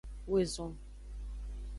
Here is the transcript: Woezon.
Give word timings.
Woezon. 0.29 0.71